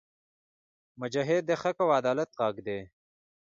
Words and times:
مجاهد 1.01 1.43
د 1.49 1.51
حق 1.61 1.77
او 1.83 1.89
عدالت 1.99 2.29
غږ 2.39 2.55
دی. 2.67 2.79